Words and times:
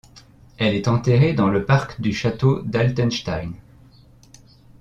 Elle 0.57 0.73
est 0.73 0.87
enterrée 0.87 1.35
dans 1.35 1.47
le 1.47 1.63
parc 1.63 2.01
du 2.01 2.11
château 2.11 2.63
d'Altenstein. 2.63 3.53